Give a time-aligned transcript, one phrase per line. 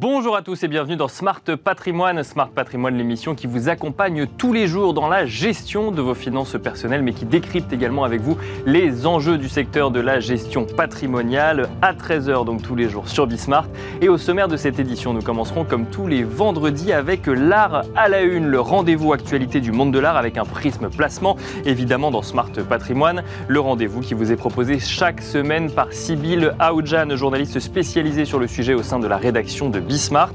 [0.00, 2.22] Bonjour à tous et bienvenue dans Smart Patrimoine.
[2.22, 6.56] Smart Patrimoine, l'émission qui vous accompagne tous les jours dans la gestion de vos finances
[6.56, 11.68] personnelles, mais qui décrypte également avec vous les enjeux du secteur de la gestion patrimoniale
[11.82, 13.66] à 13h, donc tous les jours sur Bismart.
[14.00, 18.08] Et au sommaire de cette édition, nous commencerons comme tous les vendredis avec l'art à
[18.08, 21.36] la une, le rendez-vous actualité du monde de l'art avec un prisme placement,
[21.66, 27.14] évidemment dans Smart Patrimoine, le rendez-vous qui vous est proposé chaque semaine par Sybille Aoudjan,
[27.16, 30.34] journaliste spécialisée sur le sujet au sein de la rédaction de Bismart.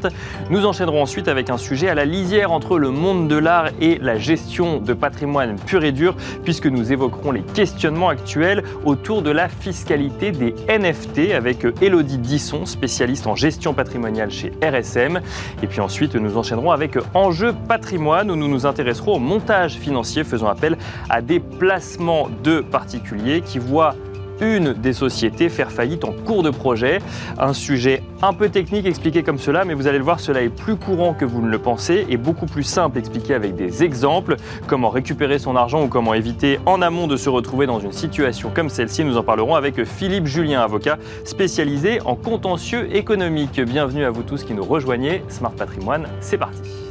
[0.50, 4.00] Nous enchaînerons ensuite avec un sujet à la lisière entre le monde de l'art et
[4.00, 9.32] la gestion de patrimoine pur et dur, puisque nous évoquerons les questionnements actuels autour de
[9.32, 15.22] la fiscalité des NFT avec Elodie Disson, spécialiste en gestion patrimoniale chez RSM.
[15.64, 20.26] Et puis ensuite, nous enchaînerons avec Enjeu patrimoine, où nous nous intéresserons au montage financier
[20.26, 20.78] faisant appel
[21.10, 23.96] à des placements de particuliers qui voient
[24.42, 27.00] une des sociétés faire faillite en cours de projet.
[27.38, 30.50] Un sujet un peu technique expliqué comme cela, mais vous allez le voir, cela est
[30.50, 34.36] plus courant que vous ne le pensez et beaucoup plus simple expliqué avec des exemples.
[34.68, 38.52] Comment récupérer son argent ou comment éviter en amont de se retrouver dans une situation
[38.54, 39.04] comme celle-ci.
[39.04, 43.60] Nous en parlerons avec Philippe Julien, avocat spécialisé en contentieux économique.
[43.62, 45.24] Bienvenue à vous tous qui nous rejoignez.
[45.30, 46.85] Smart Patrimoine, c'est parti.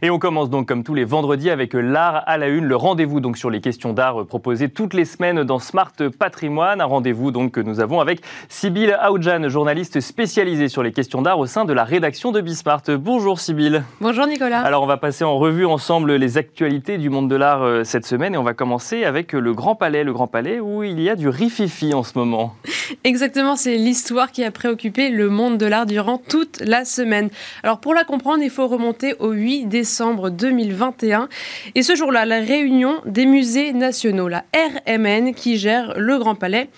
[0.00, 3.18] Et on commence donc comme tous les vendredis avec l'art à la une, le rendez-vous
[3.18, 7.50] donc sur les questions d'art proposées toutes les semaines dans Smart Patrimoine, un rendez-vous donc
[7.50, 11.72] que nous avons avec Sybille Aoudjan, journaliste spécialisée sur les questions d'art au sein de
[11.72, 12.82] la rédaction de Bismart.
[12.90, 13.82] Bonjour Sybille.
[14.00, 14.60] Bonjour Nicolas.
[14.60, 18.06] Alors on va passer en revue ensemble les actualités du monde de l'art euh, cette
[18.06, 21.10] semaine et on va commencer avec le Grand Palais, le Grand Palais où il y
[21.10, 22.54] a du rififi en ce moment.
[23.02, 27.30] Exactement, c'est l'histoire qui a préoccupé le monde de l'art durant toute la semaine.
[27.64, 31.30] Alors pour la comprendre, il faut remonter au 8 décembre décembre 2021.
[31.74, 36.68] Et ce jour-là, la réunion des musées nationaux, la RMN, qui gère le Grand Palais,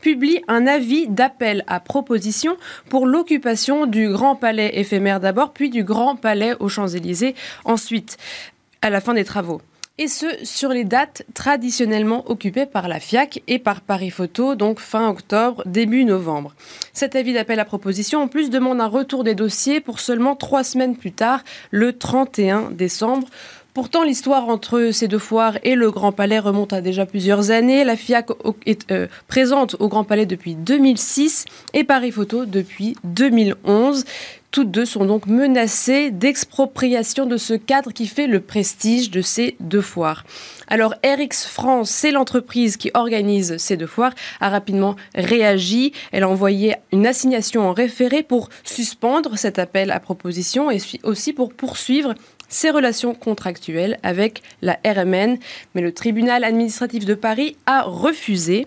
[0.00, 2.56] publie un avis d'appel à proposition
[2.88, 7.34] pour l'occupation du Grand Palais éphémère d'abord, puis du Grand Palais aux Champs-Élysées
[7.64, 8.18] ensuite,
[8.82, 9.60] à la fin des travaux
[10.00, 14.80] et ce sur les dates traditionnellement occupées par la FIAC et par Paris Photo, donc
[14.80, 16.54] fin octobre, début novembre.
[16.94, 20.64] Cet avis d'appel à proposition, en plus, demande un retour des dossiers pour seulement trois
[20.64, 23.28] semaines plus tard, le 31 décembre.
[23.72, 27.84] Pourtant, l'histoire entre ces deux foires et le Grand Palais remonte à déjà plusieurs années.
[27.84, 28.30] La FIAC
[28.66, 34.04] est euh, présente au Grand Palais depuis 2006 et Paris Photo depuis 2011.
[34.50, 39.54] Toutes deux sont donc menacées d'expropriation de ce cadre qui fait le prestige de ces
[39.60, 40.24] deux foires.
[40.66, 45.92] Alors RX France, c'est l'entreprise qui organise ces deux foires, a rapidement réagi.
[46.10, 51.32] Elle a envoyé une assignation en référé pour suspendre cet appel à proposition et aussi
[51.32, 52.14] pour poursuivre
[52.50, 55.38] ses relations contractuelles avec la RMN,
[55.74, 58.66] mais le tribunal administratif de Paris a refusé.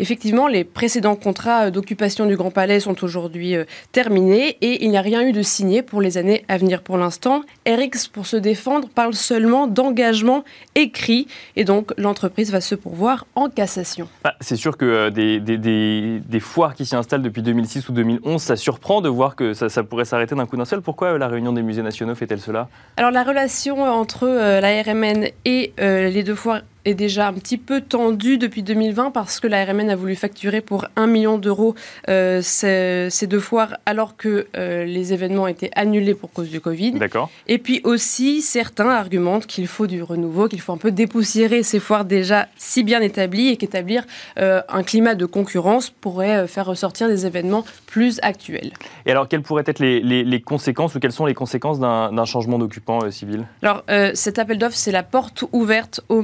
[0.00, 4.96] Effectivement, les précédents contrats d'occupation du Grand Palais sont aujourd'hui euh, terminés et il n'y
[4.96, 7.42] a rien eu de signé pour les années à venir pour l'instant.
[7.66, 10.42] RX, pour se défendre, parle seulement d'engagement
[10.74, 14.08] écrit et donc l'entreprise va se pourvoir en cassation.
[14.24, 18.42] Bah, c'est sûr que euh, des, des, foires qui s'y installent depuis 2006 ou 2011,
[18.42, 20.82] ça surprend de voir que ça, pourrait s'arrêter d'un coup d'un seul.
[20.82, 22.68] Pourquoi euh, la réunion des musées nationaux fait-elle cela?
[22.96, 27.80] Alors la relation entre la RMN et les deux foires est déjà un petit peu
[27.80, 31.74] tendu depuis 2020 parce que la RMN a voulu facturer pour 1 million d'euros
[32.08, 36.92] euh, ces, deux foires alors que euh, les événements étaient annulés pour cause du Covid.
[36.92, 37.30] D'accord.
[37.46, 41.80] Et puis aussi, certains argumentent qu'il faut du renouveau, qu'il faut un peu dépoussiérer ces
[41.80, 44.04] foires déjà si bien établies et qu'établir
[44.38, 48.72] euh, un climat de concurrence pourrait faire ressortir des événements plus actuels.
[49.06, 52.58] Et alors, quelles pourraient être les, les, conséquences ou quelles sont les conséquences d'un changement
[52.58, 53.46] d'occupant civil?
[53.62, 53.82] Alors,
[54.14, 56.22] cet appel d'offres, c'est la porte ouverte au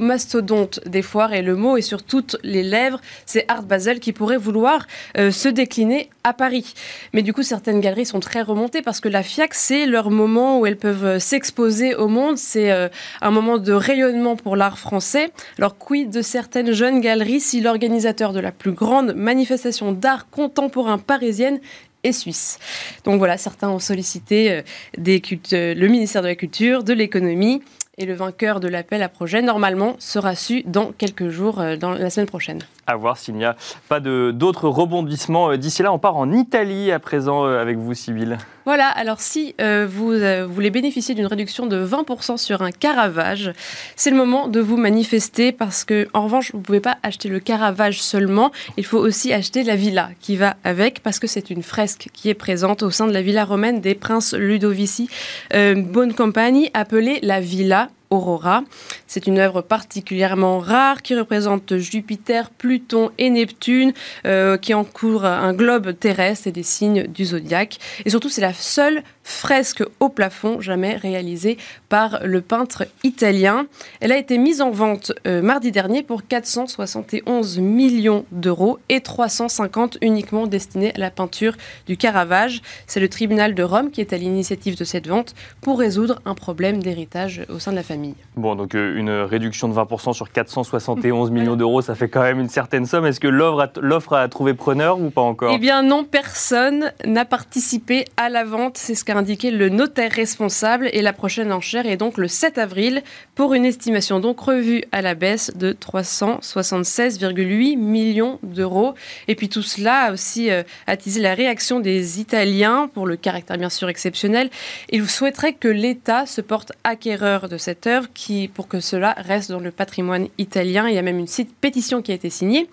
[0.85, 2.99] des foires et le mot est sur toutes les lèvres.
[3.25, 4.85] C'est Art Basel qui pourrait vouloir
[5.17, 6.73] euh, se décliner à Paris.
[7.13, 10.59] Mais du coup, certaines galeries sont très remontées parce que la FIAC, c'est leur moment
[10.59, 12.37] où elles peuvent euh, s'exposer au monde.
[12.37, 12.89] C'est euh,
[13.21, 15.31] un moment de rayonnement pour l'art français.
[15.57, 20.97] Alors, quid de certaines jeunes galeries si l'organisateur de la plus grande manifestation d'art contemporain
[20.97, 21.59] parisienne
[22.03, 22.59] est suisse?
[23.03, 24.63] Donc voilà, certains ont sollicité
[24.97, 27.61] le ministère de la Culture, de l'économie
[27.97, 31.91] et le vainqueur de l'appel à projet, normalement, sera su dans quelques jours, euh, dans
[31.91, 32.59] la semaine prochaine.
[32.87, 33.55] À voir s'il n'y a
[33.89, 35.51] pas d'autres rebondissements.
[35.51, 38.37] Euh, d'ici là, on part en Italie à présent euh, avec vous, Sybille.
[38.65, 40.13] Voilà, alors si vous
[40.47, 43.53] voulez bénéficier d'une réduction de 20% sur un Caravage,
[43.95, 47.27] c'est le moment de vous manifester parce que, en revanche, vous ne pouvez pas acheter
[47.27, 51.49] le Caravage seulement, il faut aussi acheter la villa qui va avec parce que c'est
[51.49, 55.09] une fresque qui est présente au sein de la villa romaine des princes Ludovici,
[55.51, 58.63] bonne compagnie, appelée la Villa Aurora.
[59.07, 63.93] C'est une œuvre particulièrement rare qui représente Jupiter, Pluton et Neptune,
[64.25, 67.79] euh, qui encourent un globe terrestre et des signes du zodiaque.
[68.05, 71.57] Et surtout, c'est la seule fresque au plafond jamais réalisée
[71.89, 73.65] par le peintre italien.
[73.99, 79.97] Elle a été mise en vente euh, mardi dernier pour 471 millions d'euros et 350
[80.01, 81.53] uniquement destinés à la peinture
[81.87, 82.61] du Caravage.
[82.87, 86.35] C'est le tribunal de Rome qui est à l'initiative de cette vente pour résoudre un
[86.35, 88.15] problème d'héritage au sein de la famille.
[88.35, 92.39] Bon, donc euh, une réduction de 20% sur 471 millions d'euros, ça fait quand même
[92.39, 93.05] une certaine somme.
[93.05, 95.53] Est-ce que l'offre a, a, trouvé preneur ou pas encore?
[95.53, 98.77] Eh bien non, personne n'a participé à la vente.
[98.77, 100.89] C'est ce qu'a indiqué le notaire responsable.
[100.93, 103.03] Et la prochaine enchère est donc le 7 avril
[103.35, 108.95] pour une estimation donc revue à la baisse de 376,8 millions d'euros.
[109.27, 113.57] Et puis tout cela a aussi euh, attisé la réaction des Italiens pour le caractère
[113.57, 114.49] bien sûr exceptionnel.
[114.89, 119.51] Ils souhaiteraient que l'État se porte acquéreur de cette œuvre qui, pour que cela reste
[119.51, 120.89] dans le patrimoine italien.
[120.89, 121.27] Il y a même une
[121.61, 122.67] pétition qui a été signée.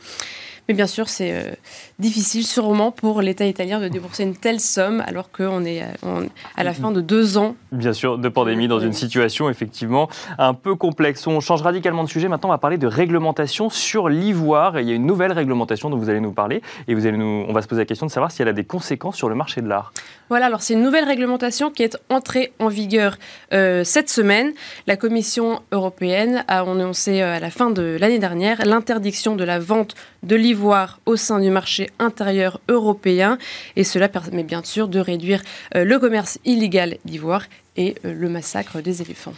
[0.68, 1.50] Mais bien sûr, c'est euh,
[1.98, 6.26] difficile sûrement pour l'État italien de débourser une telle somme alors qu'on est euh,
[6.58, 7.56] à la fin de deux ans.
[7.72, 11.26] Bien sûr, de pandémie dans une situation effectivement un peu complexe.
[11.26, 12.28] On change radicalement de sujet.
[12.28, 14.78] Maintenant, on va parler de réglementation sur l'ivoire.
[14.78, 17.46] Il y a une nouvelle réglementation dont vous allez nous parler et vous allez nous,
[17.48, 19.34] on va se poser la question de savoir si elle a des conséquences sur le
[19.34, 19.94] marché de l'art.
[20.28, 23.16] Voilà, alors c'est une nouvelle réglementation qui est entrée en vigueur
[23.54, 24.52] euh, cette semaine.
[24.86, 29.94] La Commission européenne a annoncé à la fin de l'année dernière l'interdiction de la vente
[30.22, 33.38] de l'ivoire au sein du marché intérieur européen.
[33.76, 35.42] Et cela permet bien sûr de réduire
[35.74, 37.44] euh, le commerce illégal d'ivoire
[37.76, 39.34] et euh, le massacre des éléphants.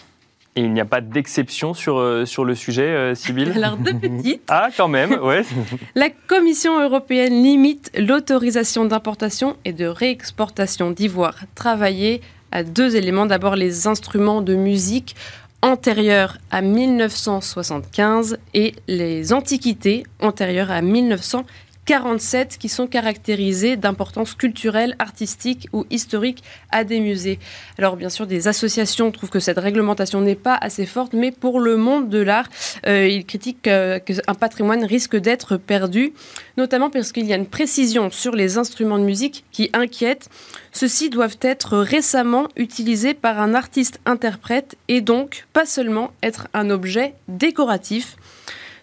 [0.56, 4.42] Et il n'y a pas d'exception sur, euh, sur le sujet, Sybille Alors, deux petites.
[4.48, 5.42] ah, quand même, ouais.
[5.94, 12.20] La Commission européenne limite l'autorisation d'importation et de réexportation d'ivoire travaillé
[12.52, 13.26] à deux éléments.
[13.26, 15.14] D'abord, les instruments de musique
[15.62, 21.44] antérieures à 1975 et les antiquités antérieures à 1900
[21.86, 27.38] 47 qui sont caractérisés d'importance culturelle, artistique ou historique à des musées.
[27.78, 31.60] Alors bien sûr, des associations trouvent que cette réglementation n'est pas assez forte, mais pour
[31.60, 32.48] le monde de l'art,
[32.86, 36.12] euh, ils critiquent euh, qu'un patrimoine risque d'être perdu,
[36.56, 40.28] notamment parce qu'il y a une précision sur les instruments de musique qui inquiète.
[40.72, 47.14] Ceux-ci doivent être récemment utilisés par un artiste-interprète et donc pas seulement être un objet
[47.28, 48.16] décoratif.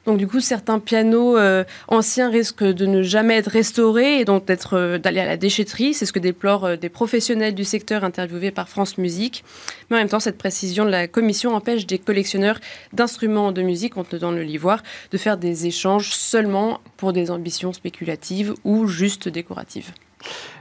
[0.07, 4.45] Donc du coup, certains pianos euh, anciens risquent de ne jamais être restaurés et donc
[4.71, 5.93] euh, d'aller à la déchetterie.
[5.93, 9.43] C'est ce que déplorent euh, des professionnels du secteur interviewés par France Musique.
[9.89, 12.61] Mais en même temps, cette précision de la commission empêche des collectionneurs
[12.93, 14.81] d'instruments de musique contenant le livoire
[15.11, 19.91] de faire des échanges seulement pour des ambitions spéculatives ou juste décoratives.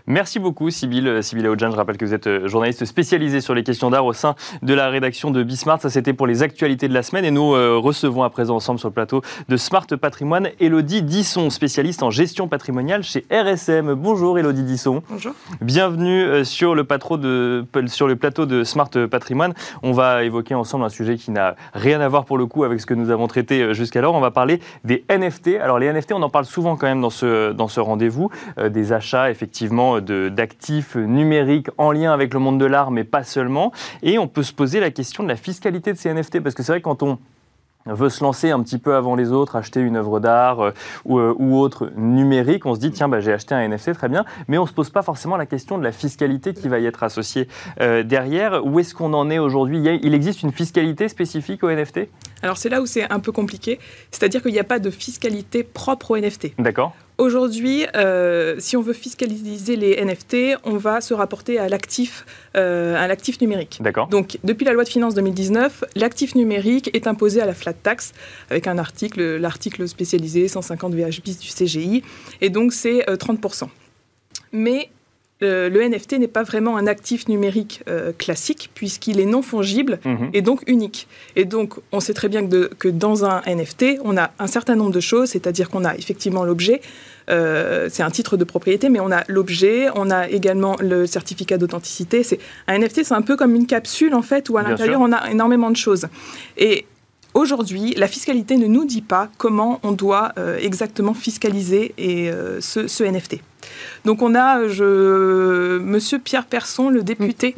[0.08, 1.20] Merci beaucoup, Sybille.
[1.20, 4.12] Sybille Aoudjan, je rappelle que vous êtes euh, journaliste spécialisée sur les questions d'art au
[4.12, 5.80] sein de la rédaction de Bismart.
[5.80, 7.24] Ça, c'était pour les actualités de la semaine.
[7.24, 11.50] Et nous euh, recevons à présent ensemble sur le plateau de Smart Patrimoine Elodie Disson,
[11.50, 13.94] spécialiste en gestion patrimoniale chez RSM.
[13.94, 15.02] Bonjour, Elodie Disson.
[15.10, 15.32] Bonjour.
[15.60, 19.54] Bienvenue euh, sur le, de, sur le plateau de Smart Patrimoine.
[19.82, 22.80] On va évoquer ensemble un sujet qui n'a rien à voir pour le coup avec
[22.80, 24.14] ce que nous avons traité jusqu'alors.
[24.14, 25.56] On va parler des NFT.
[25.60, 28.30] Alors, les NFT, on en parle souvent quand même dans ce, dans ce rendez-vous.
[28.56, 33.72] des achats, effectivement, d'actifs numériques en lien avec le monde de l'art, mais pas seulement.
[34.02, 36.62] Et on peut se poser la question de la fiscalité de ces NFT, parce que
[36.62, 37.18] c'est vrai quand on
[37.94, 40.70] veut se lancer un petit peu avant les autres, acheter une œuvre d'art euh,
[41.08, 44.24] euh, ou, autre numérique, on se dit tiens bah, j'ai acheté un NFT très bien,
[44.48, 46.86] mais on ne se pose pas forcément la question de la fiscalité qui va y
[46.86, 47.48] être associée
[47.80, 48.64] euh, derrière.
[48.64, 49.82] Où est-ce qu'on en est aujourd'hui?
[50.02, 52.08] Il existe une fiscalité spécifique au NFT
[52.42, 53.78] Alors c'est là où c'est un peu compliqué,
[54.10, 56.54] c'est-à-dire qu'il n'y a pas de fiscalité propre au NFT.
[56.58, 56.94] D'accord.
[57.18, 62.94] Aujourd'hui, euh, si on veut fiscaliser les NFT, on va se rapporter à l'actif, euh,
[62.94, 63.78] à l'actif numérique.
[63.80, 64.08] D'accord.
[64.08, 68.12] Donc, depuis la loi de finances 2019, l'actif numérique est imposé à la flat tax
[68.50, 72.02] avec un article, l'article spécialisé 150 VH bis du CGI,
[72.42, 73.68] et donc c'est 30%.
[75.42, 77.84] Euh, le NFT n'est pas vraiment un actif numérique
[78.18, 80.30] classique puisqu'il est non fongible mhm.
[80.32, 81.08] et donc unique.
[81.34, 84.76] Et donc, on sait très bien que, que, dans un NFT, on a un certain
[84.76, 86.80] nombre de choses, c'est-à-dire qu'on a effectivement l'objet,
[87.28, 91.58] euh, c'est un titre de propriété, mais on a l'objet, on a également le certificat
[91.58, 92.22] d'authenticité.
[92.22, 92.38] C'est
[92.68, 95.30] un NFT, c'est un peu comme une capsule en fait, où à l'intérieur on a
[95.30, 96.06] énormément de choses.
[96.56, 96.86] Et
[97.34, 102.62] Aujourd'hui, la fiscalité ne nous dit pas comment on doit euh, exactement fiscaliser et, euh,
[102.62, 103.42] ce, NFT.
[104.04, 107.54] Donc on a je, Monsieur Pierre Persson, le député.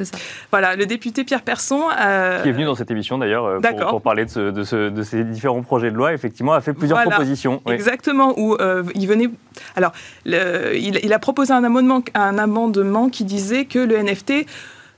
[0.50, 1.82] voilà, le député Pierre Persson.
[2.00, 3.60] Euh, qui est venu dans cette émission d'ailleurs
[3.90, 6.12] pour, parler de, ces différents projets de loi.
[6.12, 7.62] Effectivement, a fait plusieurs propositions.
[7.66, 8.56] Exactement, où
[8.94, 9.30] il venait.
[9.76, 9.92] Alors,
[10.24, 14.46] il, a proposé un amendement, un amendement qui disait que le NFT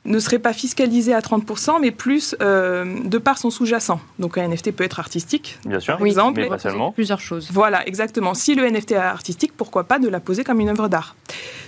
[0.07, 4.01] ne serait pas fiscalisé à 30%, mais plus euh, de par son sous-jacent.
[4.19, 6.41] Donc un NFT peut être artistique, Bien sûr, par exemple.
[6.41, 6.93] mais pas seulement.
[6.93, 7.49] Plusieurs choses.
[7.53, 8.33] Voilà, exactement.
[8.35, 11.17] Si le NFT est artistique, pourquoi pas de la poser comme une œuvre d'art?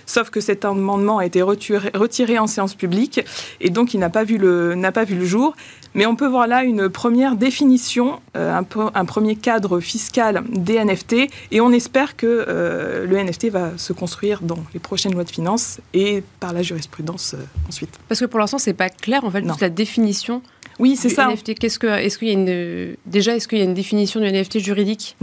[0.06, 3.20] Sauf que cet amendement a été retiré, retiré en séance publique
[3.60, 5.54] et donc il n'a pas, vu le- n'a pas vu le jour.
[5.94, 10.42] Mais on peut voir là une première définition, euh, un, peu- un premier cadre fiscal
[10.48, 15.12] des NFT et on espère que euh, le NFT va se construire dans les prochaines
[15.12, 17.90] lois de finances et par la jurisprudence euh, ensuite.
[18.08, 19.48] Parce que pour l'instant, c'est pas clair, en fait, Non.
[19.48, 20.42] juste la définition
[20.78, 21.28] Oui, c'est du ça.
[21.28, 21.54] NFT.
[21.58, 24.26] Qu'est-ce que, est-ce qu'il y a une, déjà, est-ce qu'il y a une définition du
[24.26, 25.16] NFT juridique?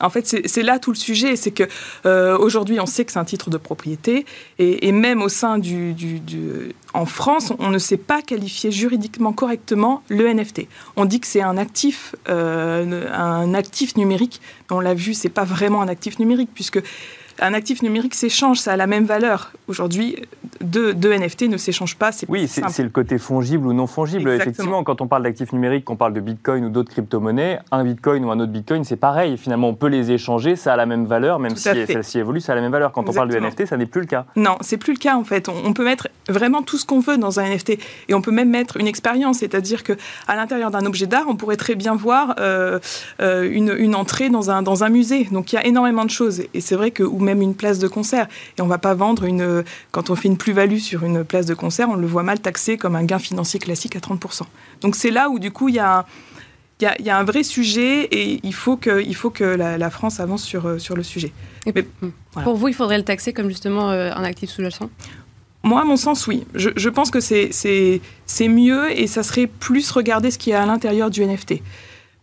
[0.00, 1.64] En fait, c'est là tout le sujet, c'est que
[2.06, 4.26] euh, aujourd'hui, on sait que c'est un titre de propriété,
[4.60, 8.70] et, et même au sein du, du- du- en France, on ne sait pas qualifier
[8.70, 10.68] juridiquement correctement le NFT.
[10.94, 14.40] On dit que c'est un actif, euh, un actif numérique,
[14.70, 16.80] on l'a vu, c'est pas vraiment un actif numérique puisque
[17.40, 19.52] un actif numérique s'échange, ça a la même valeur.
[19.68, 20.16] Aujourd'hui,
[20.60, 24.30] deux, deux NFT ne s'échangent pas, c'est Oui, c'est le côté fongible ou non fongible.
[24.30, 24.42] Exactement.
[24.42, 28.24] Effectivement, quand on parle d'actifs numériques, qu'on parle de Bitcoin ou d'autres crypto-monnaies, un Bitcoin
[28.24, 29.36] ou un autre Bitcoin, c'est pareil.
[29.38, 32.40] Finalement, on peut les échanger, ça a la même valeur, même Tout si celle-ci évolue,
[32.40, 32.92] ça a la même valeur.
[32.92, 33.38] Quand on parle de.
[33.38, 34.26] NFT, ça n'est plus le cas.
[34.36, 35.48] Non, c'est plus le cas en fait.
[35.48, 37.78] On, on peut mettre vraiment tout ce qu'on veut dans un NFT
[38.08, 39.92] et on peut même mettre une expérience, c'est-à-dire que
[40.26, 42.78] à l'intérieur d'un objet d'art, on pourrait très bien voir euh,
[43.20, 45.28] euh, une, une entrée dans un dans un musée.
[45.30, 47.78] Donc il y a énormément de choses et c'est vrai que ou même une place
[47.78, 48.26] de concert.
[48.58, 51.54] Et on va pas vendre une quand on fait une plus-value sur une place de
[51.54, 54.42] concert, on le voit mal taxé comme un gain financier classique à 30
[54.82, 56.04] Donc c'est là où du coup il y a un-
[56.80, 59.30] il y, a, il y a un vrai sujet et il faut que, il faut
[59.30, 61.32] que la, la France avance sur, euh, sur le sujet.
[61.66, 62.10] Et Mais- hmm.
[62.34, 62.44] voilà.
[62.44, 64.88] Pour vous, il faudrait le taxer comme justement euh, un actif sous-jacent?
[65.64, 66.46] Moi, à mon sens, oui.
[66.54, 67.50] Je, je pense que c'est-
[68.48, 71.62] mieux et ça serait plus regarder ce qui est à l'intérieur du NFT.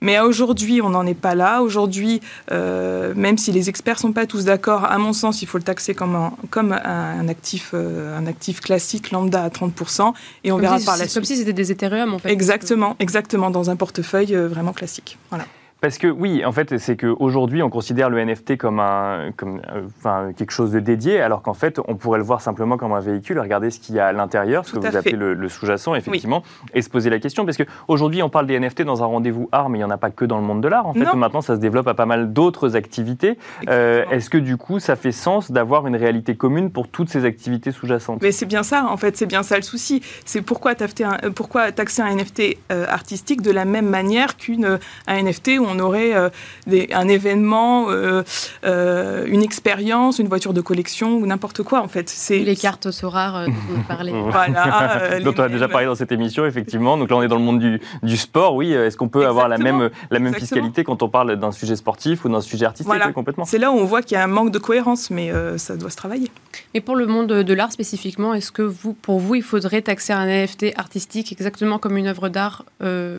[0.05, 1.61] Mais aujourd'hui, on n'en est pas là.
[1.63, 2.21] Aujourd'hui,
[2.51, 5.63] euh, même si les experts sont pas tous d'accord, à mon sens, il faut le
[5.63, 10.55] taxer comme un, comme un, actif, euh, un actif classique lambda à 30%, et on
[10.55, 11.25] Comme verra si- par la Comme suite.
[11.25, 12.29] si c'était des Ethereum, en fait.
[12.29, 15.17] Exactement, exactement, dans un portefeuille euh, vraiment classique.
[15.31, 15.45] Voilà.
[15.85, 19.83] Parce que oui, en fait, c'est qu'aujourd'hui, on considère le NFT comme, un, comme euh,
[19.99, 22.99] enfin, quelque chose de dédié, alors qu'en fait, on pourrait le voir simplement comme un
[22.99, 25.93] véhicule, regarder ce qu'il y a à l'intérieur, ce que vous appelez le, le sous-jacent,
[25.93, 26.41] effectivement,
[26.73, 27.45] et se poser la question.
[27.45, 29.99] Parce qu'aujourd'hui, on parle des NFT dans un rendez-vous art, mais il n'y en a
[29.99, 30.87] pas que dans le monde de l'art.
[30.87, 31.15] En fait, Non.
[31.17, 33.37] maintenant, ça se développe à pas mal d'autres activités.
[33.69, 34.05] Euh.
[34.09, 37.71] Est-ce que du coup, ça fait sens d'avoir une réalité commune pour toutes ces activités
[37.71, 38.23] sous-jacentes?
[38.23, 40.01] Mais c'est bien ça, en fait, c'est bien ça le souci.
[40.25, 44.65] C'est pourquoi, taxer un, pourquoi taxer un NFT euh, artistique de la même manière qu'une
[44.65, 46.29] euh, un NFT où on aurait euh,
[46.67, 48.23] des- un événement, euh,
[48.65, 52.09] euh, une expérience, une voiture de collection ou n'importe quoi, en fait.
[52.09, 54.11] C'est Les cartes so rares euh, dont on parlait.
[54.31, 55.01] Voilà.
[55.01, 56.97] euh, dont les on a déjà parlé dans cette émission, effectivement.
[56.97, 58.55] Donc là, on est dans le monde du, du sport.
[58.55, 60.39] Oui, est-ce qu'on peut avoir la même, la même Exactement.
[60.61, 63.11] fiscalité quand on parle d'un sujet sportif ou d'un sujet artistique Voilà.
[63.11, 63.45] complètement.
[63.45, 65.75] C'est là où on voit qu'il y a un manque de cohérence, mais euh, ça
[65.75, 66.29] doit se travailler.
[66.73, 69.81] Et pour le monde de, de l'art spécifiquement, est-ce que vous, pour vous, il faudrait
[69.81, 73.17] taxer un NFT artistique exactement comme une œuvre d'art euh,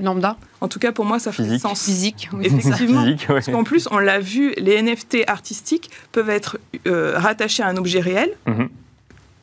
[0.00, 1.60] lambda, En tout cas, pour moi, ça fait Physique.
[1.60, 1.84] sens.
[1.84, 2.46] physique oui.
[2.46, 3.04] Effectivement.
[3.04, 3.34] Physique, ouais.
[3.34, 7.76] Parce qu'en plus, on l'a vu, les NFT artistiques peuvent être euh, rattachés à un
[7.76, 8.68] objet réel, Mhm.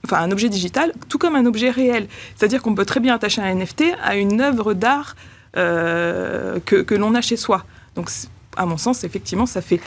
[0.06, 2.08] enfin un objet digital, tout comme un objet réel.
[2.36, 5.16] C'est-à-dire qu'on peut très bien attacher un NFT à une œuvre d'art
[5.58, 7.64] euh, que, que l'on a chez soi.
[7.96, 8.10] Donc,
[8.58, 9.80] à mon sens, effectivement, ça fait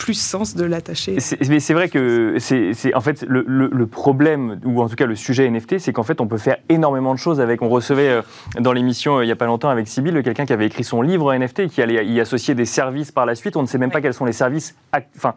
[0.00, 1.20] plus sens de l'attacher.
[1.20, 4.96] C'est- Mais c'est vrai que c'est en fait le, le- le problème ou en tout
[4.96, 7.60] cas le sujet NFT, c'est qu'en fait on peut faire énormément de choses avec.
[7.60, 8.22] On recevait euh,
[8.58, 11.02] dans l'émission euh, il y a pas longtemps avec Sybille quelqu'un qui avait écrit son
[11.02, 13.56] livre NFT et qui allait y associer des services par la suite.
[13.56, 14.74] On ne sait même pas quels sont les services
[15.16, 15.34] enfin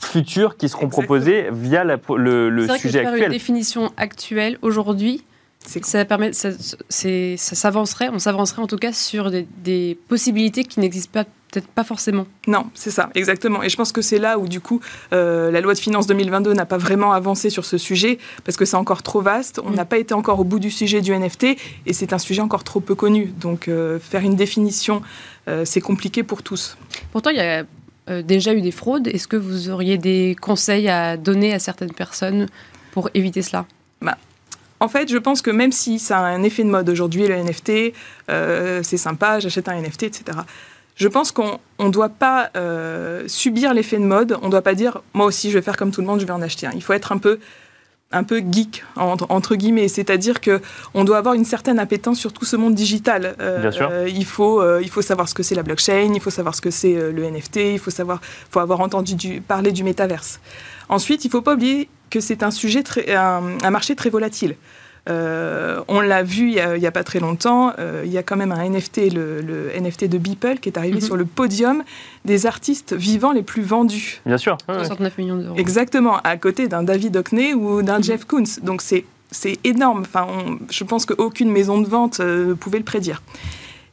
[0.00, 1.06] futurs qui seront Exactement.
[1.06, 3.32] proposés via la- le, le C'est vrai que sujet faire une actuel.
[3.32, 5.24] définition actuelle aujourd'hui,
[5.64, 6.50] C'est ça permet, ça,
[7.36, 11.84] s'avancerait, on s'avancerait en tout cas sur des, des possibilités qui n'existent pas, peut-être pas
[11.84, 12.26] forcément.
[12.46, 13.62] Non, c'est ça, exactement.
[13.62, 14.80] Et je pense que c'est là où, du coup,
[15.14, 18.66] euh, la loi de finances 2022 n'a pas vraiment avancé sur ce sujet, parce que
[18.66, 19.58] c'est encore trop vaste.
[19.64, 19.74] On Mm.
[19.74, 22.62] n'a pas été encore au bout du sujet du NFT, et c'est un sujet encore
[22.64, 23.32] trop peu connu.
[23.40, 25.00] Donc, euh, faire une définition,
[25.48, 26.76] euh, c'est compliqué pour tous.
[27.12, 27.64] Pourtant, il y a
[28.22, 29.08] déjà eu des fraudes.
[29.08, 32.46] Est-ce que vous auriez des conseils à donner à certaines personnes
[32.92, 33.64] pour éviter cela?
[34.78, 37.34] En fait, je pense que même si ça a un effet de mode aujourd'hui, le
[37.34, 37.94] NFT,
[38.30, 40.36] euh, c'est sympa, j'achète un NFT, etc.
[40.96, 44.38] Je pense qu'on ne doit pas euh, subir l'effet de mode.
[44.42, 46.26] On ne doit pas dire, moi aussi, je vais faire comme tout le monde, je
[46.26, 46.72] vais en acheter un.
[46.74, 47.38] Il faut être un peu,
[48.12, 49.88] un peu geek, entre, entre guillemets.
[49.88, 50.62] C'est-à-dire que
[50.94, 53.36] on doit avoir une certaine appétence sur tout ce monde digital.
[53.40, 53.88] Euh, Bien sûr.
[53.92, 56.54] euh, il, faut, euh, il faut savoir ce que c'est la blockchain, il faut savoir
[56.54, 60.40] ce que c'est le NFT, il faut, savoir, faut avoir entendu du- parler du métaverse.
[60.88, 64.08] Ensuite, il ne faut pas oublier que c'est un sujet, très, un, un marché très
[64.08, 64.56] volatile.
[65.08, 68.36] Euh, on l'a vu il n'y a, pas très longtemps, euh, il y a quand
[68.36, 71.00] même un NFT, le, le NFT de Beeple, qui est arrivé Mhm.
[71.00, 71.84] sur le podium
[72.24, 74.20] des artistes vivants les plus vendus.
[74.26, 74.58] Bien sûr.
[74.68, 74.80] ouais, ouais.
[74.84, 75.54] 69 millions d'euros.
[75.56, 78.04] Exactement, à côté d'un David Hockney ou d'un Mhm.
[78.04, 78.44] Jeff Koons.
[78.62, 80.00] Donc c'est c'est énorme.
[80.02, 80.26] Enfin,
[80.70, 82.20] je pense qu'aucune maison de vente
[82.60, 83.22] pouvait le prédire.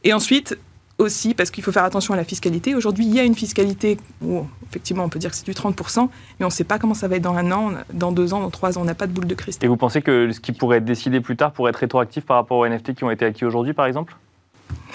[0.04, 0.56] Et ensuite,
[0.98, 2.74] aussi parce qu'il faut faire attention à la fiscalité.
[2.74, 6.08] Aujourd'hui, il y a une fiscalité où, effectivement, on peut dire que c'est du 30%,
[6.38, 8.40] mais on ne sait pas comment ça va être dans un an, dans deux ans,
[8.40, 8.82] dans trois ans.
[8.82, 9.66] On n'a pas de boule de cristal.
[9.66, 12.36] Et vous pensez que ce qui pourrait être décidé plus tard pourrait être rétroactif par
[12.36, 14.16] rapport aux NFT qui ont été acquis aujourd'hui, par exemple?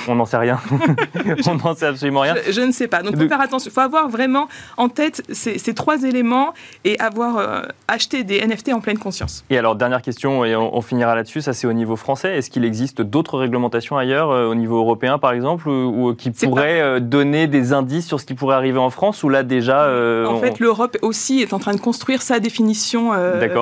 [0.08, 0.60] On n'en sait rien.
[1.48, 2.36] on n'en sait absolument rien.
[2.50, 3.02] Je, ne sais pas.
[3.02, 3.70] Donc, il faut faire attention.
[3.70, 6.54] Il faut avoir vraiment en tête ces, trois éléments
[6.86, 9.44] et avoir euh, acheté des NFT en pleine conscience.
[9.50, 11.42] Et alors, dernière question, et on, finira là-dessus.
[11.42, 12.38] Ça, c'est au niveau français.
[12.38, 16.82] Est-ce qu'il existe d'autres réglementations ailleurs, euh, au niveau européen, par exemple, ou, qui pourraient
[16.82, 19.90] euh, donner des indices sur ce qui pourrait arriver en France Ou là, déjà.
[20.28, 23.12] en fait, l'Europe aussi est en train de construire sa définition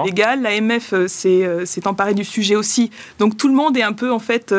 [0.06, 0.42] légale.
[0.42, 2.92] L'AMF s'est emparée du sujet aussi.
[3.20, 4.54] Donc, tout le monde est un peu, en fait,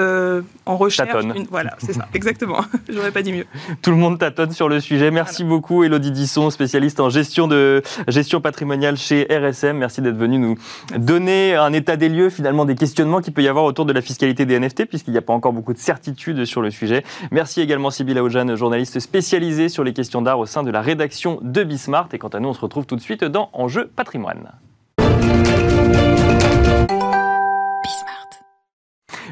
[0.68, 1.25] en recherche.
[1.50, 2.60] Voilà, c'est ça, exactement.
[2.88, 3.46] J'aurais pas dit mieux.
[3.82, 5.10] Tout le monde tâtonne sur le sujet.
[5.10, 9.76] Merci beaucoup, Elodie Disson, spécialiste en gestion, de, gestion patrimoniale chez RSM.
[9.76, 10.56] Merci d'être venu nous
[10.96, 14.02] donner un état des lieux, finalement, des questionnements qu'il peut y avoir autour de la
[14.02, 17.04] fiscalité des NFT, puisqu'il n'y a pas encore beaucoup de certitudes sur le sujet.
[17.30, 21.38] Merci également, Sybille Aoujane, journaliste spécialisée sur les questions d'art au sein de la rédaction
[21.42, 22.08] de Bismart.
[22.12, 24.52] Et quant à nous, on se retrouve tout de suite dans Enjeu patrimoine.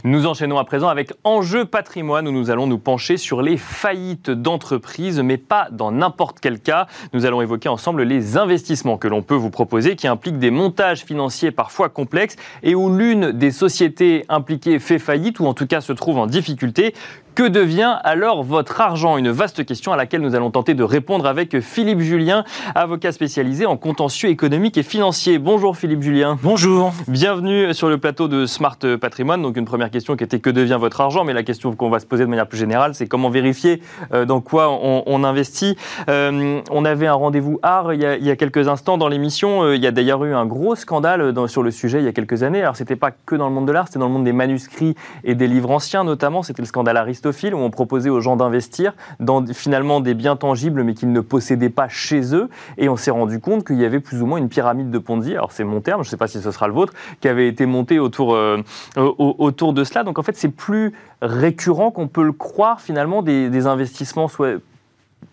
[0.07, 4.31] Nous enchaînons à présent avec Enjeu patrimoine où nous allons nous pencher sur les faillites
[4.31, 6.87] d'entreprises, mais pas dans n'importe quel cas.
[7.13, 11.03] Nous allons évoquer ensemble les investissements que l'on peut vous proposer qui impliquent des montages
[11.03, 15.81] financiers parfois complexes et où l'une des sociétés impliquées fait faillite ou en tout cas
[15.81, 16.95] se trouve en difficulté.
[17.37, 19.19] Que devient alors votre argent?
[19.19, 23.67] Une vaste question à laquelle nous allons tenter de répondre avec Philippe Julien, avocat spécialisé
[23.67, 25.39] en contentieux économique et financier.
[25.39, 26.39] Bonjour Philippe Julien.
[26.43, 26.95] Bonjour.
[27.09, 29.43] Bienvenue sur le plateau de Smart Patrimoine.
[29.43, 31.99] Donc une première question qui était que devient votre argent, mais la question qu'on va
[31.99, 33.83] se poser de manière plus générale, c'est comment vérifier
[34.15, 35.77] euh, dans quoi on, investit.
[36.09, 39.63] Euh, on avait un rendez-vous art il y a, quelques instants dans l'émission.
[39.63, 42.13] Euh, il y a d'ailleurs eu un gros scandale sur le sujet il y a
[42.13, 42.63] quelques années.
[42.63, 44.95] Alors c'était pas que dans le monde de l'art, c'était dans le monde des manuscrits
[45.23, 46.43] et des livres anciens notamment.
[46.43, 50.83] C'était le scandale Aristote où on proposait aux gens d'investir dans finalement des biens tangibles
[50.83, 52.49] mais qu'ils ne possédaient pas chez eux.
[52.79, 55.33] Et on s'est rendu compte qu'il y avait plus ou moins une pyramide de Ponzi,
[55.33, 57.49] alors c'est mon terme, je ne sais pas si ce sera le vôtre, qui avait
[57.49, 58.63] été montée autour, euh,
[58.97, 60.05] autour de cela.
[60.05, 64.61] Donc en fait, c'est plus récurrent qu'on peut le croire finalement des, investissements soit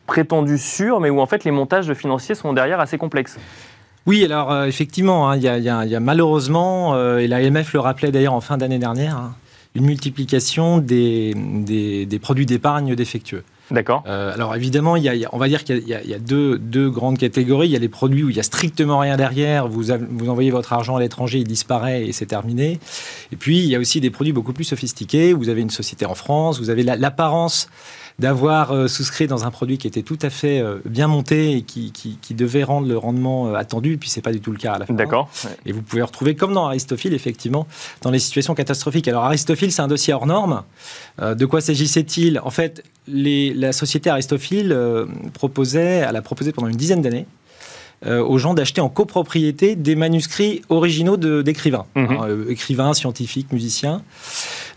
[0.07, 3.37] prétendus sûrs, mais où en fait les montages financiers sont derrière assez complexes.
[4.05, 8.33] Oui, alors euh, effectivement, hein, il y, a malheureusement, euh, et l'AMF le rappelait d'ailleurs
[8.33, 9.35] en fin d'année dernière, hein,
[9.75, 13.43] une multiplication des, des, produits d'épargne défectueux.
[13.71, 14.03] D'accord.
[14.07, 17.17] Euh, alors évidemment, il y a, on va dire qu'il y, a, deux, deux, grandes
[17.17, 17.69] catégories.
[17.69, 19.67] Il y a les produits où il y a strictement rien derrière.
[19.67, 22.79] Vous, vous envoyez votre argent à l'étranger, il disparaît et c'est terminé.
[23.31, 25.33] Et puis il y a aussi des produits beaucoup plus sophistiqués.
[25.33, 27.67] Vous avez une société en France, vous avez l'apparence
[28.19, 31.61] d'avoir euh, souscrit dans un produit qui était tout à fait euh, bien monté et
[31.63, 34.57] qui, qui, devait rendre le rendement euh, attendu, et puis c'est pas du tout le
[34.57, 34.93] cas à la fin.
[34.93, 35.29] D'accord.
[35.65, 37.67] Et vous pouvez retrouver, comme dans Aristophile, effectivement,
[38.01, 39.07] dans les situations catastrophiques.
[39.07, 40.63] Alors Aristophile, c'est un dossier hors norme.
[41.21, 42.39] de quoi s'agissait-il?
[42.39, 44.75] En fait, les, la société Aristophile
[45.33, 47.27] proposait, elle a proposé pendant une dizaine d'années
[48.05, 52.07] aux gens d'acheter en copropriété des manuscrits originaux d'écrivains, mhm.
[52.11, 54.01] hein, écrivains, scientifiques, musiciens.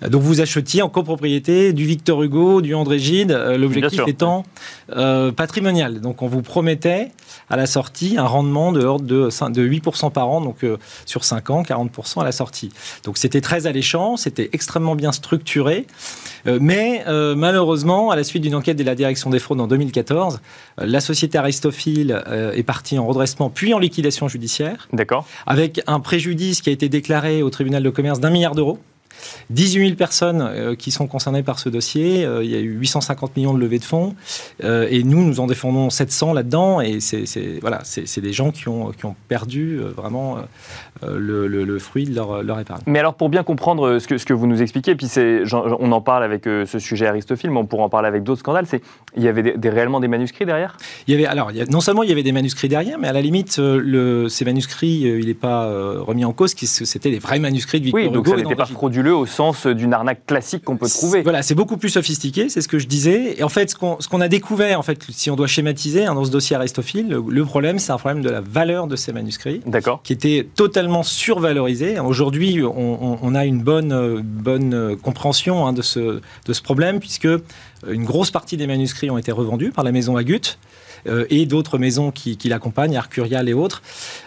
[0.02, 4.44] Donc vous achetiez en copropriété du Victor Hugo, du André Gide, euh, l'objectif étant
[4.94, 6.00] euh, patrimonial.
[6.00, 7.12] Donc on vous promettait
[7.48, 11.50] à la sortie un rendement de l'ordre de, 8% par an, donc euh, sur 5
[11.50, 12.70] ans, 40% à la sortie.
[13.04, 15.86] Donc c'était très alléchant, c'était extrêmement bien structuré,
[16.44, 20.40] mais malheureusement, à la suite d'une enquête de la direction des fraudes en 2014,
[20.78, 22.22] la société Aristophile
[22.54, 24.88] est partie en redressement puis en liquidation judiciaire.
[24.92, 25.26] D'accord.
[25.46, 28.78] Avec un préjudice qui a été déclaré au tribunal de commerce d'un milliard d'euros.
[29.50, 32.24] 18 000 personnes euh, qui sont concernées par ce dossier.
[32.24, 34.14] Euh, il y a eu 850 millions de levées de fonds.
[34.64, 36.80] Euh, et nous, nous en défendons 700 là-dedans.
[36.80, 37.24] Et c'est
[37.60, 40.38] voilà, c'est des gens qui ont, qui ont perdu vraiment
[41.02, 42.82] le, fruit de leur, leur, épargne.
[42.86, 45.08] Mais alors, pour bien comprendre ce que, ce que vous nous expliquez, puis
[45.52, 48.66] on en parle avec ce sujet Aristophile, mais on pourra en parler avec d'autres scandales,
[48.66, 48.82] c'est
[49.16, 50.76] il y avait des, réellement des manuscrits derrière?
[51.06, 53.20] Il y avait, Alors, non seulement il y avait des manuscrits derrière, mais à la
[53.20, 55.66] limite, le, ces manuscrits, il n'est pas
[56.00, 59.05] remis en cause, c'était des vrais manuscrits de Victor oui, donc ça n'était pas frauduleux
[59.12, 61.22] au sens d'une arnaque classique qu'on peut trouver.
[61.22, 63.38] Voilà, c'est beaucoup plus sophistiqué, c'est ce que je disais.
[63.38, 66.24] Et en fait, ce qu'on a découvert, en fait, si on doit schématiser hein, dans
[66.24, 69.62] ce dossier Aristophile, le, problème, c'est un problème de la valeur de ces manuscrits,
[70.02, 71.98] qui était totalement survalorisé.
[72.00, 77.28] Aujourd'hui, on, a une bonne, bonne compréhension hein, de, ce, de ce problème, puisque
[77.88, 80.58] une grosse partie des manuscrits ont été revendus par la maison Agut.
[81.06, 83.82] Euh, et d'autres maisons qui, l'accompagnent, Arcurial et autres,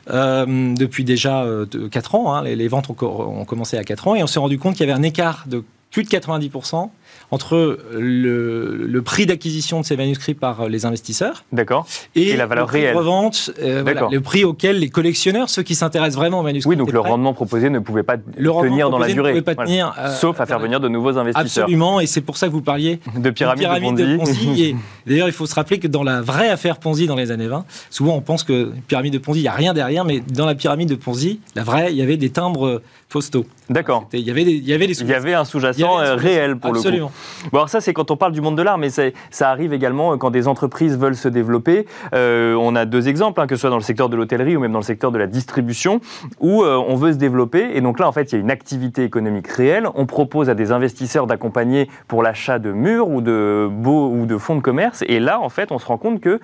[0.10, 1.45] euh, depuis déjà
[1.91, 2.34] 4 euh, ans.
[2.34, 4.88] Hein, les, ventes ont, ont, commencé à 4 ans et on s'est rendu compte qu'il
[4.88, 6.89] y avait un écart de plus de 90%
[7.32, 11.86] entre le, le prix d'acquisition de ces manuscrits par les investisseurs D'accord.
[12.15, 12.93] et, Et la valeur le prix réelle.
[12.93, 16.69] de revente, euh, voilà, le prix auquel les collectionneurs, ceux qui s'intéressent vraiment aux manuscrits,
[16.71, 19.32] Oui, donc le rendement proposé ne pouvait pas Le tenir dans la durée.
[19.32, 19.67] pouvait pas Voilà.
[19.69, 21.63] tenir, euh, Sauf à faire euh, venir de nouveaux investisseurs.
[21.63, 24.75] Absolument, et c'est pour ça que vous parliez De pyramide, de Ponzi.
[25.08, 27.65] D'ailleurs, il faut se rappeler que dans la vraie affaire Ponzi dans les années 20,
[27.89, 30.56] souvent on pense que pyramide de Ponzi, il n'y a rien derrière, mais dans la
[30.56, 33.45] pyramide de Ponzi, la vraie, il y avait des timbres euh, postaux.
[33.69, 34.08] D'accord.
[34.13, 36.58] Il y avait, des, il y avait des Il y avait un sous-jacent euh, réel
[36.58, 36.88] pour le coup.
[36.88, 37.12] Absolument.
[37.52, 40.13] Bon, alors ça, c'est quand on parle du monde de l'art, mais ça arrive également
[40.13, 41.86] euh, quand des entreprises veulent se développer.
[42.13, 44.60] Euh, on a deux exemples, hein, que ce soit dans le secteur de l'hôtellerie ou
[44.60, 46.02] même dans le secteur de la distribution,
[46.39, 47.70] où euh, on veut se développer.
[47.74, 49.88] Et donc là, en fait, il y a une activité économique réelle.
[49.96, 54.38] On propose à des investisseurs d'accompagner pour l'achat de murs ou de beaux ou de
[54.38, 55.04] fonds de commerce.
[55.08, 56.39] Et là, en fait, on se rend compte que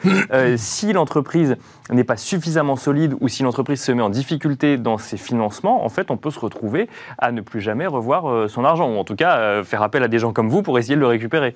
[0.55, 1.57] si l'entreprise
[1.91, 5.89] n'est pas suffisamment solide ou si l'entreprise se met en difficulté dans ses financements, en
[5.89, 9.15] fait, on peut se retrouver à ne plus jamais revoir son argent, ou en tout
[9.15, 11.53] cas euh, faire appel à des gens comme vous pour essayer de le récupérer.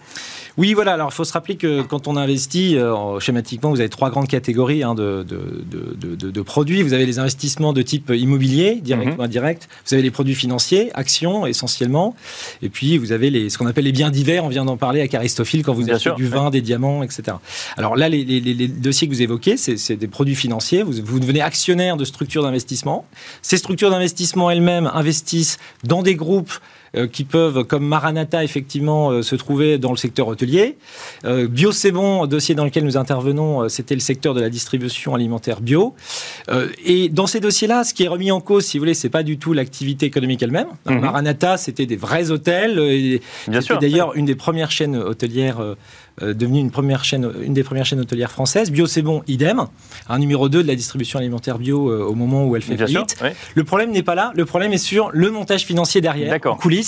[0.58, 0.94] Oui, voilà.
[0.94, 4.28] Alors, il faut se rappeler que quand on investit, euh, schématiquement, vous avez trois grandes
[4.28, 6.82] catégories hein, de, de, de- de- de- de produits.
[6.82, 9.20] Vous avez les investissements de type immobilier, direct Mhm.
[9.20, 9.70] ou indirect.
[9.88, 12.16] Vous avez les produits financiers, actions essentiellement.
[12.62, 14.44] Et puis, vous avez les, ce qu'on appelle les biens divers.
[14.44, 17.04] On vient d'en parler avec Aristophile quand vous Bien achetez sûr, du vin, des diamants,
[17.04, 17.38] etc.
[17.78, 20.84] Alors là, les, les- les- les dossiers que vous évoquez, c'est des produits financiers.
[20.84, 23.06] Vous, vous devenez actionnaire de structures d'investissement.
[23.42, 26.54] Ces structures d'investissement elles-mêmes investissent dans des groupes
[27.08, 30.76] qui peuvent, comme Maranatha, effectivement, euh, se trouver dans le secteur hôtelier.
[31.26, 34.50] Euh, bio, c'est bon, dossier dans lequel nous intervenons, euh, c'était le secteur de la
[34.50, 35.96] distribution alimentaire bio.
[36.50, 39.10] Euh, et dans ces dossiers-là, ce qui est remis en cause, si vous voulez, c'est
[39.10, 40.68] pas du tout l'activité économique elle-même.
[40.88, 41.00] Mhm.
[41.00, 42.80] Maranatha, c'était des vrais hôtels.
[42.80, 45.76] euh, et Bien c'était d'ailleurs une des premières chaînes hôtelières, euh,
[46.22, 48.72] euh, devenue une, première chaîne, une des premières chaînes hôtelières françaises.
[48.72, 49.66] Bio, c'est bon, idem.
[50.10, 53.16] Un numéro 2 de la distribution alimentaire bio euh, au moment où elle fait faillite.
[53.22, 53.36] ouais.
[53.56, 56.56] Le problème n'est pas là, le problème est sur le montage financier derrière, D'accord.
[56.56, 56.79] en coulisses,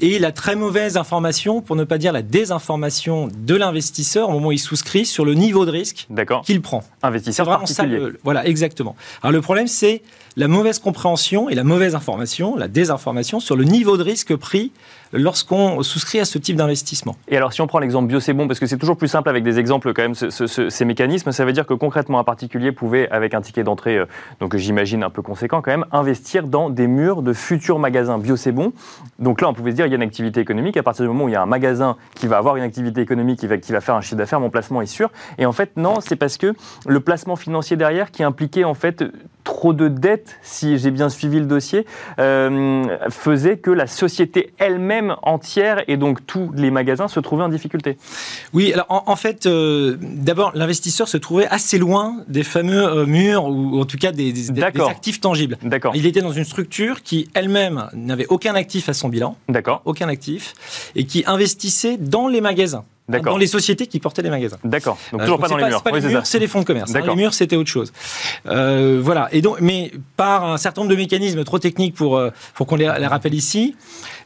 [0.00, 4.48] et la très mauvaise information, pour ne pas dire la désinformation de l'investisseur au moment
[4.48, 6.06] où il souscrit sur le niveau de risque
[6.44, 6.82] qu'il prend.
[7.02, 7.82] Investisseur vraiment ça.
[7.84, 8.10] particulier.
[8.12, 8.96] le- voilà, exactement.
[9.22, 10.02] Alors le problème, c'est
[10.36, 14.70] la mauvaise compréhension et la mauvaise information, la désinformation sur le niveau de risque pris
[15.12, 17.16] lorsqu'on souscrit à ce type d'investissement.
[17.28, 19.28] Et alors, si on prend l'exemple bio, c'est bon, parce que c'est toujours plus simple
[19.28, 21.32] avec des exemples, quand même, ce- ce- ce- ces mécanismes.
[21.32, 24.06] Ça veut dire que concrètement, un particulier pouvait, avec un ticket d'entrée, euh,
[24.40, 28.36] donc j'imagine un peu conséquent quand même, investir dans des murs de futurs magasins bio,
[28.36, 28.72] c'est bon.
[29.18, 30.76] Donc là, on pouvait se dire, il y a une activité économique.
[30.76, 33.00] À partir du moment où il y a un magasin qui va avoir une activité
[33.00, 35.10] économique, qui va, qui va faire un chiffre d'affaires, mon placement est sûr.
[35.38, 36.54] Et en fait, non, c'est parce que
[36.86, 39.04] le placement financier derrière, qui impliquait en fait
[39.56, 41.86] trop de dettes, si j'ai bien suivi le dossier,
[42.18, 47.48] euh, faisait que la société elle-même entière et donc tous les magasins se trouvaient en
[47.48, 47.96] difficulté.
[48.52, 53.06] Oui, alors en, en fait, euh, d'abord, l'investisseur se trouvait assez loin des fameux euh,
[53.06, 55.56] murs ou en tout cas des, des- actifs tangibles.
[55.62, 59.80] D'accord, Il était dans une structure qui elle-même n'avait aucun actif à son bilan, d'accord,
[59.86, 60.52] aucun actif,
[60.94, 64.56] et qui investissait dans les magasins, dans les sociétés qui portaient les magasins.
[64.64, 64.98] d'accord.
[65.12, 65.82] Donc Euh, toujours pas dans les murs.
[65.84, 66.90] C'est les murs, c'est les fonds de commerce.
[66.90, 66.94] hein.
[66.94, 67.14] D'accord.
[67.14, 67.92] Les murs, c'était autre chose.
[68.48, 69.28] Euh, voilà.
[69.32, 72.76] Et donc, mais par un certain nombre de mécanismes trop techniques pour euh, pour qu'on
[72.76, 73.76] les, les rappelle ici,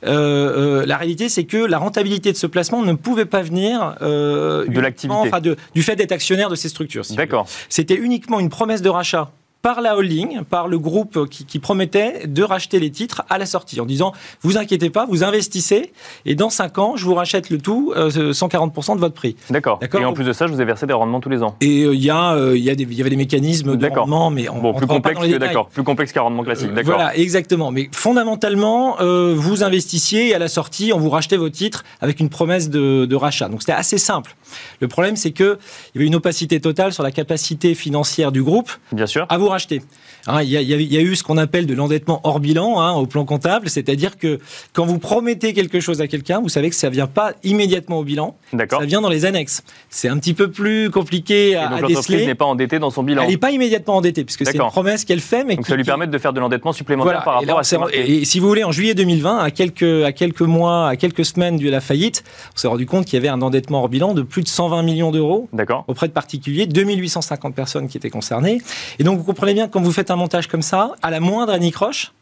[0.05, 3.97] euh, euh, la réalité, c'est que la rentabilité de ce placement ne pouvait pas venir
[4.01, 5.19] De l'activité.
[5.19, 7.05] enfin, de- du fait d'être actionnaire de ces structures.
[7.05, 7.17] si.
[7.17, 7.47] D'accord.
[7.69, 9.31] C'était uniquement une promesse de rachat
[9.63, 13.47] par la holding, par le groupe qui, qui promettait de racheter les titres à la
[13.47, 15.93] sortie, en disant vous inquiétez pas, vous investissez
[16.25, 19.37] et dans 5 ans, je vous rachète le tout euh, 140% de votre prix.
[19.51, 19.79] D'accord.
[19.81, 20.01] D'accord.
[20.01, 21.57] Et en plus de ça, je vous ai versé des rendements tous les ans.
[21.61, 23.87] Et euh, il y, a, euh, y, a des- il y avait des mécanismes de
[23.89, 26.69] rendement, mais on Bon, plus rentrera pas complexe d'accord, plus complexe qu'un rendement classique.
[26.71, 26.95] Euh, D'accord.
[26.95, 27.71] Voilà, exactement.
[27.71, 32.21] Mais fondamentalement, euh, vous investissiez et à la sortie, on vous rachetait vos titres avec
[32.21, 33.49] une promesse de, de rachat.
[33.49, 34.37] Donc c'était assez simple.
[34.81, 35.59] Le problème, c'est que
[35.95, 39.27] il y avait une opacité totale sur la capacité financière du groupe Bien sûr.
[39.29, 39.83] à vous racheter.
[40.27, 41.75] Hein, il, y a, il y a- il y a eu ce qu'on appelle de
[41.75, 44.39] l'endettement hors bilan hein, au plan comptable, c'est-à-dire que
[44.75, 48.05] quand vous promettez quelque chose à quelqu'un, vous savez que ça vient pas immédiatement au
[48.05, 48.37] bilan,
[48.71, 49.63] ça vient dans les annexes.
[49.89, 52.27] C'est un petit peu plus compliqué Et à, donc à déceler.
[52.27, 53.23] n'est pas endettée dans son bilan.
[53.23, 55.77] Elle n'est pas immédiatement endettée, puisque c'est une promesse qu'elle fait, mais Donc qui- ça
[55.77, 58.21] lui qui- permet de faire de l'endettement supplémentaire par et, là, rapport à marqué.
[58.21, 61.57] et si vous voulez, en juillet 2020, à quelques, à quelques mois, à quelques semaines
[61.57, 64.23] de la faillite, on s'est rendu compte qu'il y avait un endettement hors bilan de
[64.23, 65.49] plus de 120 millions d'euros
[65.89, 68.61] auprès de particuliers, 2850 personnes qui étaient concernées.
[68.99, 71.21] Et donc, vous comprenez bien que quand vous faites un montage comme ça, à la
[71.21, 72.13] moindre anicroche,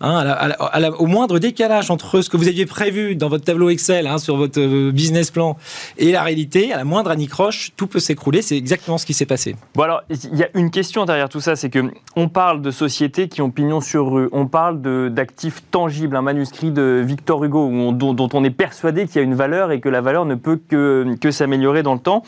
[0.00, 0.52] hein,
[0.98, 4.36] au moindre décalage entre ce que vous aviez prévu dans votre tableau Excel, hein, sur
[4.36, 5.56] votre euh, business plan,
[5.98, 8.42] et la réalité, à la moindre anicroche, tout peut s'écrouler.
[8.42, 9.56] C'est exactement ce qui s'est passé.
[9.74, 13.28] Bon il y a une question derrière tout ça, c'est que on parle de sociétés
[13.28, 14.80] qui ont pignon sur rue, on parle
[15.12, 19.34] d'actifs tangibles, un manuscrit de Victor Hugo dont, on est persuadé qu'il y a une
[19.34, 22.22] valeur et que la valeur ne peut que, s'améliorer dans le temps.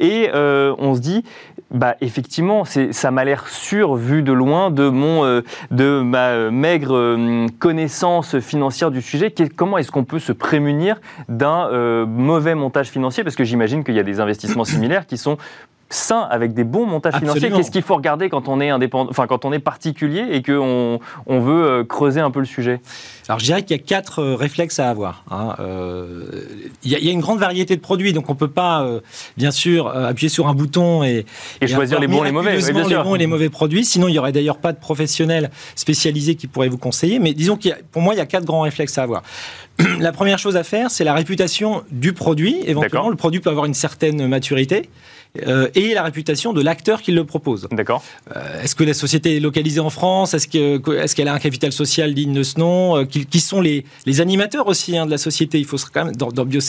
[0.00, 1.24] Et euh, on se dit,
[1.70, 7.07] bah effectivement, ça m'a l'air sûr vu de loin de mon, euh, de ma maigre
[7.58, 13.24] connaissance financière du sujet, comment est-ce qu'on peut se prémunir d'un euh, mauvais montage financier?
[13.24, 15.38] Parce que j'imagine qu'il y a des investissements similaires qui sont
[15.90, 19.26] sain avec des bons montages financiers Qu'est-ce qu'il faut regarder quand on est indépendant, enfin
[19.26, 22.80] quand on est particulier et qu'on on veut euh, creuser un peu le sujet?
[23.28, 25.24] Alors je dirais qu'il y a quatre euh, réflexes à avoir.
[25.30, 25.54] Hein.
[25.60, 26.24] Euh,
[26.84, 28.86] il, y a, une grande variété de produits, donc on peut pas
[29.36, 31.24] bien sûr appuyer sur un bouton et,
[31.60, 32.56] et, choisir les bons et les mauvais.
[32.56, 33.84] les bons et les mauvais produits.
[33.84, 37.18] Sinon il y aurait d'ailleurs pas de professionnels spécialisés qui pourraient vous conseiller.
[37.18, 39.22] Mais disons qu'il pour moi il y a quatre grands réflexes à avoir.
[40.00, 42.56] la première chose à faire, c'est la réputation du produit.
[42.66, 44.88] Éventuellement, le produit peut avoir une certaine maturité.
[45.46, 47.68] Euh, et la réputation de l'acteur qui le propose.
[47.70, 48.02] D'accord.
[48.34, 50.34] Euh, est-ce que la société est localisée en France?
[50.34, 50.48] Est-ce
[51.14, 52.96] qu'elle a un capital social digne de ce nom?
[52.96, 53.84] Euh, qui, sont les,
[54.20, 55.58] animateurs aussi hein, de la société?
[55.58, 56.60] Il faut se, quand même, dans, dans il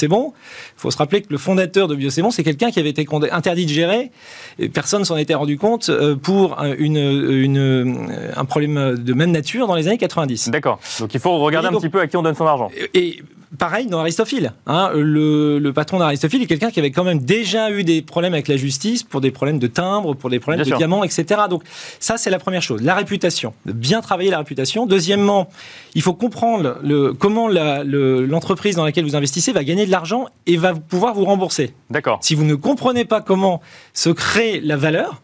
[0.76, 3.72] faut se rappeler que le fondateur de Biocébon, c'est quelqu'un qui avait été interdit de
[3.72, 4.12] gérer,
[4.60, 5.90] et personne s'en était rendu compte,
[6.22, 10.50] pour une, un problème de même nature dans les années 90.
[10.50, 10.80] D'accord.
[11.00, 12.70] Donc il faut regarder un petit peu à qui on donne son argent.
[12.94, 13.22] Et,
[13.58, 14.54] pareil dans Aristophile.
[14.68, 18.48] Hein, le, patron d'Aristophile est quelqu'un qui avait quand même déjà eu des problèmes avec
[18.48, 21.42] la justice pour des problèmes de timbre, pour des problèmes de diamants, etc.
[21.50, 21.64] Donc
[22.00, 22.82] ça, c'est la première chose.
[22.82, 23.54] La réputation.
[23.66, 24.86] Bien travailler la réputation.
[24.86, 25.50] Deuxièmement,
[25.96, 30.58] il faut comprendre le, comment l'entreprise dans laquelle vous investissez va gagner de l'argent et
[30.58, 31.74] va pouvoir vous rembourser.
[31.90, 32.20] D'accord.
[32.22, 33.62] Si vous ne comprenez pas comment
[33.94, 35.22] se crée la valeur,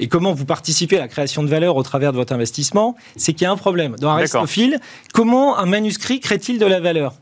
[0.00, 3.32] et comment vous participez à la création de valeur au travers de votre investissement, c'est
[3.32, 3.94] qu'il y a un problème.
[4.00, 4.80] Dans Aristophile,
[5.12, 7.14] comment un manuscrit crée-t-il de la valeur?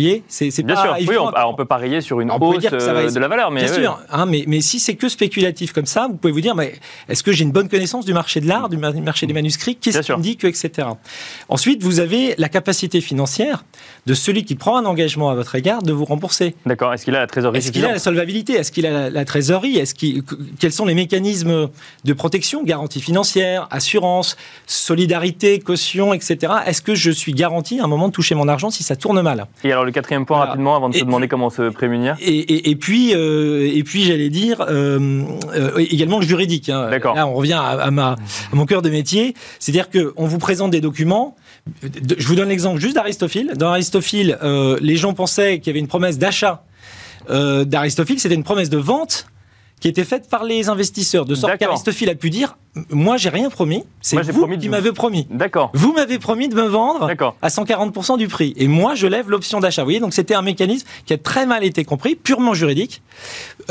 [0.00, 3.50] Voyez c'est, Bien sûr, oui, on, peut parier sur une hausse euh, de la valeur.
[3.50, 6.40] Mais Bien sûr, hein, mais, mais, si c'est que spéculatif comme ça, vous pouvez vous
[6.40, 6.74] dire, mais
[7.08, 9.76] est-ce que j'ai une bonne connaissance du marché de l'art, du marché des manuscrits?
[9.76, 10.88] Qu'est-ce qui me dit que, etc.
[11.48, 13.64] Ensuite, vous avez la capacité financière
[14.06, 16.54] de celui qui prend un engagement à votre égard de vous rembourser.
[16.64, 16.92] D'accord.
[16.94, 18.54] Est-ce qu'il a la trésorerie Est-ce qu'il a la solvabilité?
[18.54, 19.78] Est-ce qu'il a la, trésorerie?
[19.78, 20.22] Est-ce qu'il,
[20.58, 21.68] Quels sont les mécanismes
[22.04, 26.52] de protection Garantie financière, assurance, solidarité, caution, etc.
[26.66, 29.20] Est-ce que je suis garanti à un moment de toucher mon argent si ça tourne
[29.22, 29.46] mal?
[29.64, 32.16] Alors le quatrième point rapidement avant de se demander comment se prémunir.
[32.20, 35.22] Et, puis, euh, et puis j'allais dire euh,
[35.54, 36.68] euh, également le juridique.
[36.68, 36.90] Hein.
[36.90, 38.16] Là, on revient à, ma,
[38.52, 41.36] mon cœur de métier, c'est-à-dire qu'on vous présente des documents.
[41.82, 43.52] Je vous donne l'exemple juste d'Aristophile.
[43.56, 44.38] Dans Aristophile,
[44.80, 46.64] les gens pensaient qu'il y avait une promesse d'achat
[47.28, 49.26] d'Aristophile, c'était une promesse de vente
[49.80, 52.56] qui était faite par les investisseurs, de sorte qu'Aristophile a pu dire
[52.90, 53.84] moi, j'ai rien promis.
[54.00, 55.26] C'est vous qui m'avez promis.
[55.30, 55.70] D'accord.
[55.74, 57.10] Vous m'avez promis de me vendre
[57.42, 58.52] à 140% du prix.
[58.56, 59.82] Et moi, je lève l'option d'achat.
[59.82, 63.02] Vous voyez, donc c'était un mécanisme qui a très mal été compris, purement juridique,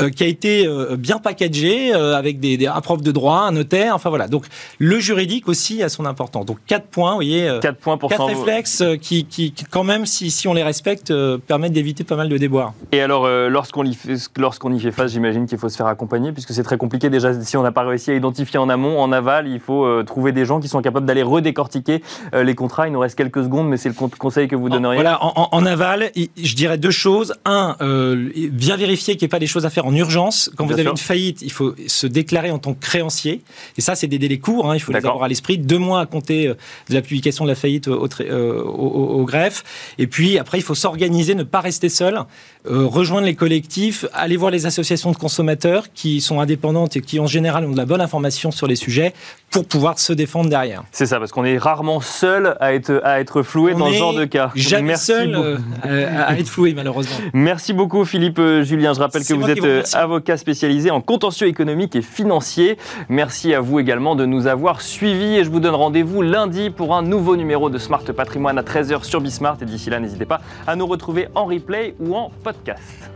[0.00, 3.52] euh, qui a été euh, bien packagé euh, avec des, des preuve de droit, un
[3.52, 3.94] notaire.
[3.94, 4.28] Enfin voilà.
[4.28, 4.46] Donc
[4.78, 6.44] le juridique aussi a son importance.
[6.44, 7.58] Donc quatre points, vous voyez.
[7.62, 11.12] Quatre points pour quatre réflexes qui, qui, quand même, si, si on les respecte,
[11.46, 12.74] permettent d'éviter pas mal de déboires.
[12.92, 16.62] Et alors, lorsqu'on y y fait face, j'imagine qu'il faut se faire accompagner, puisque c'est
[16.62, 19.60] très compliqué déjà si on n'a pas réussi à identifier en amont en aval, il
[19.60, 22.02] faut euh, trouver des gens qui sont capables d'aller redécortiquer
[22.34, 22.86] euh, les contrats.
[22.86, 25.00] Il nous reste quelques secondes, mais c'est le conseil que vous donneriez.
[25.00, 27.34] Voilà, en, aval, je dirais deux choses.
[27.44, 30.50] Un, euh, bien vérifier qu'il n'y ait pas des choses à faire en urgence.
[30.56, 33.42] Quand vous avez une faillite, il faut se déclarer en tant que créancier.
[33.78, 35.56] Et ça, c'est des délais courts, hein, il faut les avoir à l'esprit.
[35.56, 39.64] Deux mois à compter de la publication de la faillite au, au, greffe.
[39.98, 42.20] Et puis, après, il faut s'organiser, ne pas rester seul,
[42.64, 47.26] rejoindre les collectifs, aller voir les associations de consommateurs qui sont indépendantes et qui, en
[47.26, 49.12] général, ont de la bonne information sur les sujets
[49.50, 50.82] pour pouvoir se défendre derrière.
[50.92, 54.14] C'est ça, parce qu'on est rarement seul à être, à être floué dans ce genre
[54.14, 54.50] de cas.
[54.54, 55.34] Jamais Merci seul
[55.86, 57.16] euh, à être floué, malheureusement.
[57.32, 58.92] Merci beaucoup, Philippe euh, Julien.
[58.92, 62.76] Je rappelle que vous êtes euh, avocat spécialisé en contentieux économique et financier.
[63.08, 66.94] Merci à vous également de nous avoir suivis et je vous donne rendez-vous lundi pour
[66.94, 69.58] un nouveau numéro de Smart Patrimoine à 13h sur Bismart.
[69.62, 73.15] Et d'ici là, n'hésitez pas à nous retrouver en replay ou en podcast.